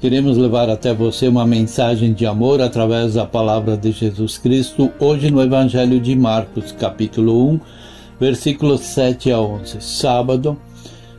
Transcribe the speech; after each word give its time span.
Queremos 0.00 0.38
levar 0.38 0.70
até 0.70 0.94
você 0.94 1.28
uma 1.28 1.46
mensagem 1.46 2.14
de 2.14 2.24
amor 2.24 2.62
através 2.62 3.12
da 3.14 3.26
palavra 3.26 3.76
de 3.76 3.92
Jesus 3.92 4.38
Cristo, 4.38 4.90
hoje 4.98 5.30
no 5.30 5.42
Evangelho 5.42 6.00
de 6.00 6.16
Marcos, 6.16 6.72
capítulo 6.72 7.50
1, 7.50 7.60
versículos 8.18 8.80
7 8.80 9.30
a 9.30 9.38
11. 9.38 9.76
Sábado, 9.82 10.56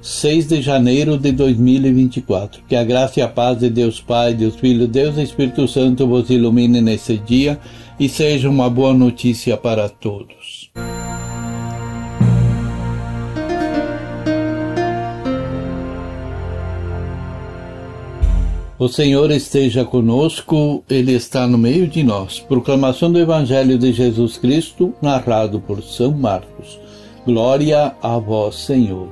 6 0.02 0.48
de 0.48 0.62
janeiro 0.64 1.16
de 1.16 1.32
2024. 1.32 2.64
Que 2.68 2.76
a 2.76 2.84
graça 2.84 3.20
e 3.20 3.22
a 3.22 3.28
paz 3.28 3.60
de 3.60 3.70
Deus 3.70 4.02
Pai, 4.02 4.34
Deus 4.34 4.56
Filho, 4.56 4.88
Deus 4.88 5.16
Espírito 5.18 5.68
Santo 5.68 6.08
vos 6.08 6.32
ilumine 6.32 6.82
nesse 6.82 7.18
dia 7.18 7.60
e 8.00 8.10
seja 8.10 8.50
uma 8.50 8.68
boa 8.68 8.96
notícia 8.96 9.56
para 9.56 9.90
todos. 9.90 10.51
O 18.82 18.88
Senhor 18.88 19.30
esteja 19.30 19.86
conosco, 19.86 20.84
Ele 20.90 21.12
está 21.12 21.46
no 21.46 21.56
meio 21.56 21.88
de 21.88 22.02
nós. 22.02 22.40
Proclamação 22.40 23.12
do 23.12 23.20
Evangelho 23.20 23.78
de 23.78 23.94
Jesus 23.94 24.40
Cristo, 24.40 24.92
narrado 25.00 25.60
por 25.60 25.84
São 25.84 26.10
Marcos. 26.10 26.80
Glória 27.24 27.96
a 28.02 28.18
vós, 28.18 28.56
Senhor. 28.56 29.10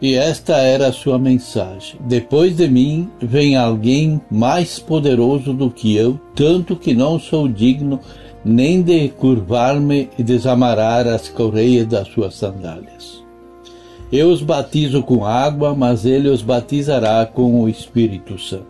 E 0.00 0.14
esta 0.14 0.56
era 0.56 0.86
a 0.86 0.92
sua 0.92 1.18
mensagem: 1.18 2.00
Depois 2.00 2.56
de 2.56 2.66
mim 2.66 3.10
vem 3.20 3.56
alguém 3.56 4.18
mais 4.30 4.78
poderoso 4.78 5.52
do 5.52 5.70
que 5.70 5.94
eu, 5.94 6.18
tanto 6.34 6.76
que 6.76 6.94
não 6.94 7.20
sou 7.20 7.46
digno 7.46 8.00
nem 8.42 8.80
de 8.80 9.10
curvar-me 9.10 10.08
e 10.18 10.22
desamarrar 10.22 11.06
as 11.06 11.28
correias 11.28 11.86
das 11.86 12.08
suas 12.08 12.34
sandálias. 12.36 13.23
Eu 14.16 14.28
os 14.28 14.40
batizo 14.40 15.02
com 15.02 15.26
água, 15.26 15.74
mas 15.74 16.04
ele 16.06 16.28
os 16.28 16.40
batizará 16.40 17.26
com 17.26 17.60
o 17.60 17.68
Espírito 17.68 18.38
Santo. 18.38 18.68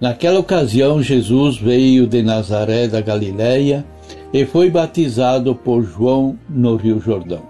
Naquela 0.00 0.38
ocasião, 0.38 1.02
Jesus 1.02 1.56
veio 1.56 2.06
de 2.06 2.22
Nazaré 2.22 2.86
da 2.86 3.00
Galiléia 3.00 3.84
e 4.32 4.46
foi 4.46 4.70
batizado 4.70 5.56
por 5.56 5.82
João 5.82 6.38
no 6.48 6.76
Rio 6.76 7.00
Jordão. 7.00 7.42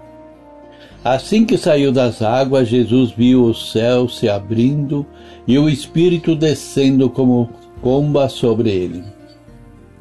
Assim 1.03 1.45
que 1.45 1.59
saiu 1.59 1.91
das 1.91 2.23
águas, 2.23 2.67
Jesus 2.69 3.11
viu 3.11 3.43
o 3.43 3.53
céu 3.53 4.09
se 4.09 4.27
abrindo 4.27 5.05
e 5.47 5.59
o 5.59 5.69
Espírito 5.69 6.35
descendo 6.35 7.07
como 7.07 7.51
pomba 7.83 8.27
sobre 8.27 8.71
ele. 8.71 9.03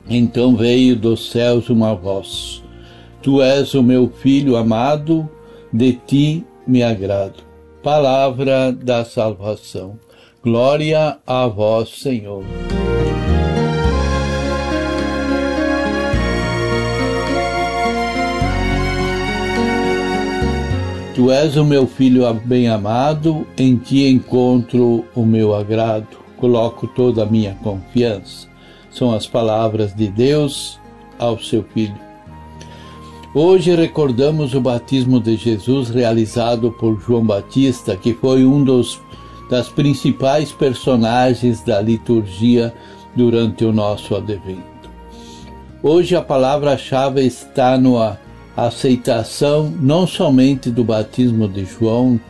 Então 0.08 0.56
veio 0.56 0.96
dos 0.96 1.30
céus 1.30 1.68
uma 1.68 1.94
voz: 1.94 2.62
Tu 3.20 3.42
és 3.42 3.74
o 3.74 3.82
meu 3.82 4.08
filho 4.08 4.56
amado, 4.56 5.28
de 5.70 5.92
ti 5.92 6.46
me 6.66 6.82
agrado. 6.82 7.42
Palavra 7.82 8.72
da 8.72 9.04
salvação. 9.04 9.98
Glória 10.42 11.18
a 11.26 11.46
vós, 11.46 12.00
Senhor. 12.00 12.44
Tu 21.14 21.30
és 21.30 21.56
o 21.56 21.64
meu 21.64 21.86
filho 21.86 22.32
bem-amado, 22.32 23.46
em 23.58 23.76
ti 23.76 24.08
encontro 24.08 25.04
o 25.14 25.26
meu 25.26 25.54
agrado, 25.54 26.16
coloco 26.38 26.86
toda 26.86 27.22
a 27.22 27.26
minha 27.26 27.54
confiança. 27.62 28.48
São 28.90 29.12
as 29.12 29.26
palavras 29.26 29.94
de 29.94 30.08
Deus 30.08 30.80
ao 31.18 31.38
seu 31.38 31.62
filho. 31.62 32.11
Hoje 33.34 33.74
recordamos 33.74 34.52
o 34.52 34.60
batismo 34.60 35.18
de 35.18 35.36
Jesus 35.36 35.88
realizado 35.88 36.70
por 36.70 37.00
João 37.00 37.24
Batista, 37.24 37.96
que 37.96 38.12
foi 38.12 38.44
um 38.44 38.62
dos 38.62 39.00
das 39.48 39.70
principais 39.70 40.52
personagens 40.52 41.62
da 41.62 41.80
liturgia 41.80 42.74
durante 43.16 43.64
o 43.64 43.72
nosso 43.72 44.14
advento. 44.14 44.90
Hoje 45.82 46.14
a 46.14 46.20
palavra-chave 46.20 47.22
está 47.24 47.78
na 47.78 48.18
aceitação 48.54 49.72
não 49.80 50.06
somente 50.06 50.70
do 50.70 50.84
batismo 50.84 51.48
de 51.48 51.64
João, 51.64 52.20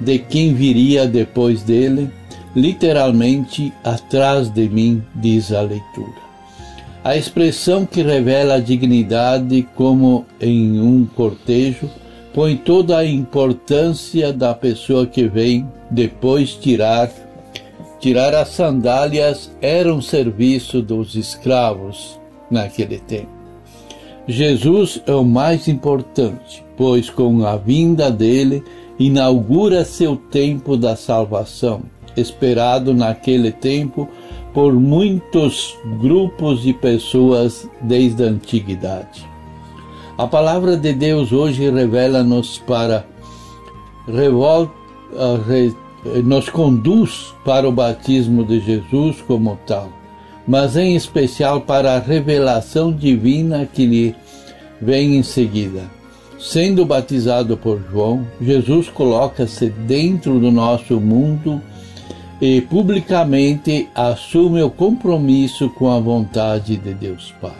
de 0.00 0.18
quem 0.18 0.52
viria 0.52 1.06
depois 1.06 1.62
dele, 1.62 2.10
literalmente 2.56 3.72
atrás 3.84 4.48
de 4.48 4.68
mim, 4.68 5.00
diz 5.14 5.52
a 5.52 5.60
leitura. 5.60 6.29
A 7.02 7.16
expressão 7.16 7.86
que 7.86 8.02
revela 8.02 8.54
a 8.54 8.60
dignidade, 8.60 9.66
como 9.74 10.26
em 10.38 10.78
um 10.80 11.06
cortejo, 11.06 11.88
põe 12.34 12.56
toda 12.56 12.98
a 12.98 13.06
importância 13.06 14.34
da 14.34 14.54
pessoa 14.54 15.06
que 15.06 15.26
vem 15.26 15.66
depois 15.90 16.54
tirar. 16.54 17.10
Tirar 17.98 18.34
as 18.34 18.50
sandálias 18.50 19.50
era 19.62 19.92
um 19.92 20.02
serviço 20.02 20.82
dos 20.82 21.14
escravos 21.14 22.20
naquele 22.50 22.98
tempo. 22.98 23.30
Jesus 24.28 25.02
é 25.06 25.12
o 25.12 25.24
mais 25.24 25.68
importante, 25.68 26.62
pois 26.76 27.08
com 27.08 27.46
a 27.46 27.56
vinda 27.56 28.10
dele 28.10 28.62
inaugura 28.98 29.86
seu 29.86 30.16
tempo 30.16 30.76
da 30.76 30.94
salvação, 30.96 31.80
esperado 32.14 32.92
naquele 32.92 33.50
tempo 33.50 34.06
por 34.52 34.72
muitos 34.72 35.76
grupos 36.00 36.62
de 36.62 36.72
pessoas 36.72 37.68
desde 37.80 38.24
a 38.24 38.26
antiguidade. 38.26 39.28
A 40.18 40.26
palavra 40.26 40.76
de 40.76 40.92
Deus 40.92 41.32
hoje 41.32 41.70
revela-nos 41.70 42.58
para 42.58 43.06
revolta, 44.06 44.72
nos 46.24 46.48
conduz 46.48 47.34
para 47.44 47.68
o 47.68 47.72
batismo 47.72 48.44
de 48.44 48.60
Jesus 48.60 49.22
como 49.22 49.58
tal, 49.66 49.88
mas 50.46 50.76
em 50.76 50.94
especial 50.94 51.60
para 51.60 51.94
a 51.94 51.98
revelação 51.98 52.92
divina 52.92 53.68
que 53.72 53.86
lhe 53.86 54.14
vem 54.80 55.16
em 55.16 55.22
seguida. 55.22 55.84
Sendo 56.38 56.86
batizado 56.86 57.56
por 57.56 57.80
João, 57.90 58.26
Jesus 58.40 58.88
coloca-se 58.88 59.68
dentro 59.68 60.40
do 60.40 60.50
nosso 60.50 60.98
mundo 60.98 61.60
e 62.40 62.60
publicamente 62.62 63.88
assume 63.94 64.62
o 64.62 64.70
compromisso 64.70 65.68
com 65.68 65.90
a 65.90 66.00
vontade 66.00 66.76
de 66.76 66.94
Deus 66.94 67.34
Pai. 67.40 67.52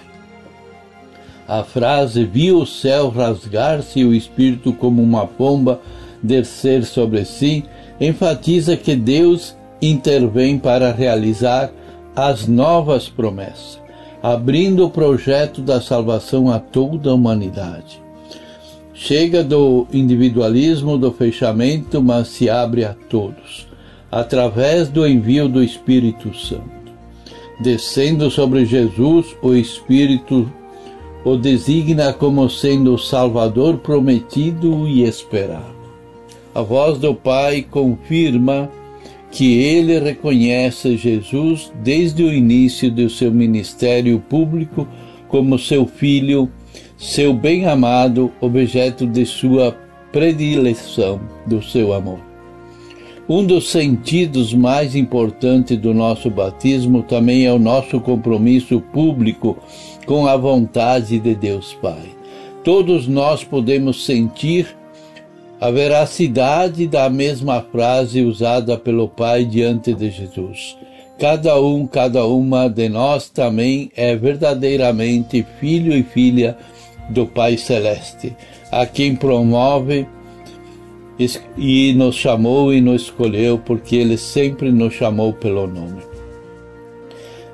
A 1.47 1.63
frase 1.63 2.25
viu 2.25 2.61
o 2.61 2.67
céu 2.67 3.11
rasgar-se 3.11 4.01
e 4.01 4.05
o 4.05 4.15
Espírito 4.15 4.73
como 4.73 5.03
uma 5.03 5.27
pomba 5.27 5.81
descer 6.23 6.85
sobre 6.85 7.25
si 7.25 7.65
enfatiza 8.01 8.77
que 8.77 8.97
Deus 8.97 9.55
intervém 9.83 10.59
para 10.59 10.93
realizar 10.93 11.71
as 12.17 12.47
novas 12.47 13.09
promessas, 13.09 13.79
abrindo 14.23 14.87
o 14.87 14.91
projeto 14.91 15.61
da 15.61 15.81
salvação 15.81 16.51
a 16.51 16.59
toda 16.59 17.11
a 17.11 17.15
humanidade. 17.15 18.01
Chega 18.95 19.43
do 19.43 19.87
individualismo, 19.93 20.97
do 20.97 21.11
fechamento, 21.11 22.03
mas 22.03 22.29
se 22.29 22.49
abre 22.49 22.85
a 22.85 22.95
todos 23.09 23.70
através 24.11 24.89
do 24.89 25.07
envio 25.07 25.49
do 25.49 25.63
Espírito 25.63 26.35
Santo. 26.37 26.81
Descendo 27.61 28.31
sobre 28.31 28.65
Jesus, 28.65 29.37
o 29.43 29.55
Espírito 29.55 30.51
o 31.25 31.37
designa 31.37 32.13
como 32.13 32.49
sendo 32.49 32.95
o 32.95 32.99
Salvador 32.99 33.79
prometido 33.79 34.89
e 34.89 35.03
esperado. 35.03 35.81
A 36.55 36.63
voz 36.63 36.99
do 36.99 37.15
Pai 37.15 37.63
confirma 37.63 38.71
que 39.31 39.63
ele 39.63 39.99
reconhece 39.99 40.97
Jesus 40.97 41.71
desde 41.83 42.23
o 42.23 42.33
início 42.33 42.91
do 42.91 43.09
seu 43.09 43.31
ministério 43.31 44.19
público 44.19 44.89
como 45.29 45.59
seu 45.59 45.87
filho, 45.87 46.51
seu 46.97 47.33
bem-amado, 47.33 48.33
objeto 48.41 49.07
de 49.07 49.25
sua 49.25 49.77
predileção, 50.11 51.21
do 51.47 51.63
seu 51.63 51.93
amor. 51.93 52.30
Um 53.33 53.47
dos 53.47 53.69
sentidos 53.69 54.53
mais 54.53 54.97
importantes 54.97 55.79
do 55.79 55.95
nosso 55.95 56.29
batismo 56.29 57.05
também 57.05 57.47
é 57.47 57.53
o 57.53 57.61
nosso 57.61 58.01
compromisso 58.01 58.81
público 58.81 59.57
com 60.05 60.27
a 60.27 60.37
vontade 60.37 61.21
de 61.21 61.33
Deus 61.37 61.73
Pai. 61.81 62.11
Todos 62.65 63.07
nós 63.07 63.45
podemos 63.45 64.05
sentir 64.05 64.77
a 65.61 65.71
veracidade 65.71 66.89
da 66.89 67.09
mesma 67.09 67.63
frase 67.63 68.21
usada 68.21 68.77
pelo 68.77 69.09
Pai 69.09 69.45
diante 69.45 69.95
de 69.95 70.11
Jesus. 70.11 70.77
Cada 71.17 71.61
um, 71.61 71.87
cada 71.87 72.27
uma 72.27 72.67
de 72.67 72.89
nós 72.89 73.31
também 73.31 73.93
é 73.95 74.17
verdadeiramente 74.17 75.47
filho 75.61 75.97
e 75.97 76.03
filha 76.03 76.59
do 77.09 77.27
Pai 77.27 77.57
Celeste, 77.57 78.35
a 78.73 78.85
quem 78.87 79.15
promove 79.15 80.05
e 81.57 81.93
nos 81.95 82.15
chamou 82.15 82.73
e 82.73 82.81
nos 82.81 83.03
escolheu, 83.03 83.59
porque 83.59 83.97
Ele 83.97 84.17
sempre 84.17 84.71
nos 84.71 84.95
chamou 84.95 85.33
pelo 85.33 85.67
nome. 85.67 86.03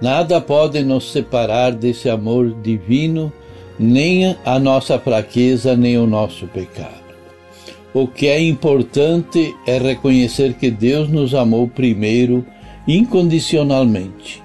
Nada 0.01 0.41
pode 0.41 0.83
nos 0.83 1.11
separar 1.11 1.73
desse 1.73 2.09
amor 2.09 2.55
divino, 2.63 3.33
nem 3.79 4.37
a 4.45 4.59
nossa 4.59 4.99
fraqueza, 4.99 5.77
nem 5.77 5.97
o 5.99 6.07
nosso 6.07 6.47
pecado. 6.47 7.07
O 7.95 8.07
que 8.07 8.27
é 8.29 8.41
importante 8.41 9.55
é 9.67 9.79
reconhecer 9.79 10.55
que 10.55 10.71
Deus 10.71 11.09
nos 11.09 11.35
amou 11.35 11.67
primeiro, 11.67 12.45
incondicionalmente, 12.87 14.43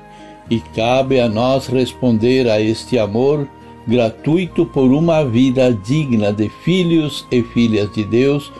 e 0.49 0.59
cabe 0.73 1.19
a 1.19 1.27
nós 1.27 1.67
responder 1.67 2.49
a 2.49 2.61
este 2.61 2.97
amor 2.97 3.47
gratuito 3.87 4.65
por 4.65 4.91
uma 4.91 5.23
vida 5.25 5.73
digna 5.73 6.31
de 6.31 6.49
filhos 6.63 7.25
e 7.31 7.41
filhas 7.41 7.91
de 7.93 8.03
Deus 8.05 8.51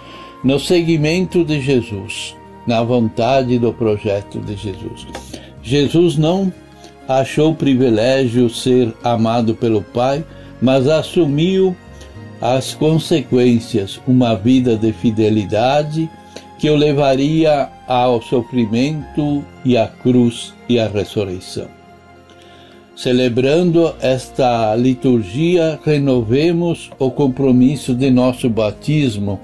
no 0.44 0.60
seguimento 0.60 1.44
de 1.44 1.62
Jesus, 1.62 2.36
na 2.66 2.84
vontade 2.84 3.60
do 3.60 3.74
projeto 3.74 4.40
de 4.40 4.56
Jesus. 4.56 5.08
Jesus 5.62 6.18
não 6.18 6.52
achou 7.08 7.54
privilégio 7.54 8.50
ser 8.50 8.94
amado 9.04 9.56
pelo 9.56 9.82
Pai, 9.82 10.24
mas 10.62 10.88
assumiu 10.88 11.76
as 12.40 12.74
consequências, 12.74 14.00
uma 14.08 14.36
vida 14.36 14.76
de 14.76 14.92
fidelidade 14.94 16.10
que 16.58 16.70
o 16.70 16.76
levaria 16.76 17.70
ao 17.88 18.22
sofrimento 18.22 19.44
e 19.66 19.78
à 19.78 19.88
cruz 19.88 20.54
e 20.70 20.80
à 20.80 20.88
ressurreição. 20.88 21.68
Celebrando 22.96 23.96
esta 24.00 24.76
liturgia, 24.76 25.80
renovemos 25.84 26.92
o 27.00 27.10
compromisso 27.10 27.96
de 27.96 28.12
nosso 28.12 28.48
batismo, 28.48 29.40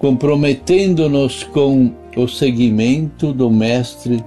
comprometendo-nos 0.00 1.44
com 1.44 1.92
o 2.16 2.26
seguimento 2.26 3.32
do 3.32 3.50
Mestre 3.50 4.24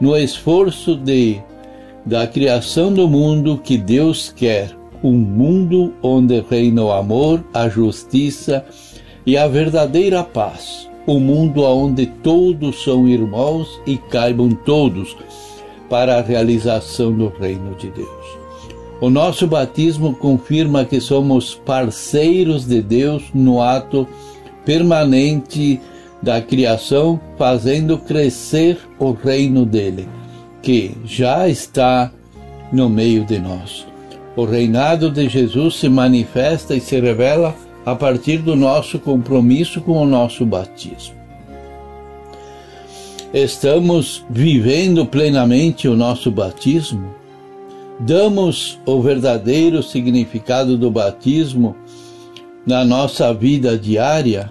no 0.00 0.16
esforço 0.16 0.94
de 0.94 1.40
da 2.04 2.24
criação 2.24 2.92
do 2.92 3.08
mundo 3.08 3.58
que 3.58 3.76
Deus 3.76 4.32
quer, 4.32 4.70
um 5.02 5.12
mundo 5.12 5.92
onde 6.00 6.40
reina 6.48 6.84
o 6.84 6.92
amor, 6.92 7.44
a 7.52 7.68
justiça 7.68 8.64
e 9.26 9.36
a 9.36 9.48
verdadeira 9.48 10.22
paz, 10.22 10.88
um 11.08 11.18
mundo 11.18 11.64
onde 11.64 12.06
todos 12.06 12.84
são 12.84 13.08
irmãos 13.08 13.80
e 13.84 13.96
caibam 13.96 14.50
todos 14.50 15.16
para 15.90 16.18
a 16.18 16.22
realização 16.22 17.12
do 17.12 17.28
reino 17.40 17.74
de 17.74 17.90
Deus. 17.90 18.26
O 19.00 19.10
nosso 19.10 19.46
batismo 19.48 20.14
confirma 20.14 20.84
que 20.84 21.00
somos 21.00 21.54
parceiros 21.54 22.66
de 22.66 22.80
Deus 22.80 23.24
no 23.34 23.60
ato 23.60 24.06
permanente 24.66 25.80
da 26.22 26.42
criação, 26.42 27.18
fazendo 27.38 27.96
crescer 27.96 28.78
o 28.98 29.12
reino 29.12 29.64
dele, 29.64 30.06
que 30.60 30.94
já 31.06 31.48
está 31.48 32.12
no 32.70 32.90
meio 32.90 33.24
de 33.24 33.38
nós. 33.38 33.86
O 34.36 34.44
reinado 34.44 35.10
de 35.10 35.26
Jesus 35.26 35.76
se 35.76 35.88
manifesta 35.88 36.74
e 36.74 36.80
se 36.82 37.00
revela 37.00 37.54
a 37.86 37.94
partir 37.94 38.38
do 38.38 38.54
nosso 38.54 38.98
compromisso 38.98 39.80
com 39.80 40.02
o 40.02 40.04
nosso 40.04 40.44
batismo 40.44 41.16
estamos 43.32 44.24
vivendo 44.30 45.04
plenamente 45.04 45.88
o 45.88 45.96
nosso 45.96 46.30
batismo? 46.30 47.14
Damos 48.00 48.78
o 48.86 49.00
verdadeiro 49.00 49.82
significado 49.82 50.76
do 50.76 50.90
batismo 50.90 51.76
na 52.66 52.84
nossa 52.84 53.32
vida 53.32 53.78
diária? 53.78 54.50